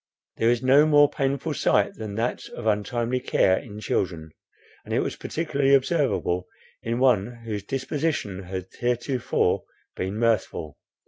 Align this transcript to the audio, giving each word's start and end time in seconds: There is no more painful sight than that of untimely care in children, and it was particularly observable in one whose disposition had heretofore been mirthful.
There 0.37 0.49
is 0.49 0.63
no 0.63 0.87
more 0.87 1.07
painful 1.07 1.53
sight 1.53 1.93
than 1.93 2.15
that 2.15 2.49
of 2.55 2.65
untimely 2.65 3.19
care 3.19 3.55
in 3.59 3.79
children, 3.79 4.31
and 4.83 4.95
it 4.95 5.01
was 5.01 5.15
particularly 5.15 5.75
observable 5.75 6.47
in 6.81 6.97
one 6.97 7.41
whose 7.45 7.61
disposition 7.61 8.41
had 8.45 8.65
heretofore 8.79 9.63
been 9.95 10.17
mirthful. 10.17 10.79